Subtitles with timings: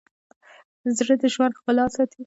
[0.97, 2.19] زړه د ژوند ښکلا ساتي.